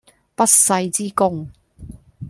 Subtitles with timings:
[0.33, 1.51] 不世之功